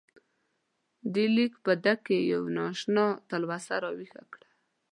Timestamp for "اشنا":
2.73-3.05